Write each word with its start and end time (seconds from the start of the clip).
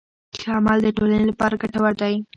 ښه 0.39 0.49
عمل 0.57 0.77
د 0.83 0.87
ټولنې 0.97 1.25
لپاره 1.31 1.59
ګټور 1.61 1.93
دی. 2.01 2.13